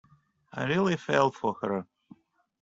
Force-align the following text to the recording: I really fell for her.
I 0.51 0.63
really 0.63 0.97
fell 0.97 1.29
for 1.29 1.53
her. 1.61 1.85